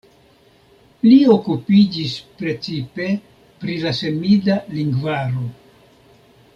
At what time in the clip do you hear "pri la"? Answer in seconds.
3.65-3.93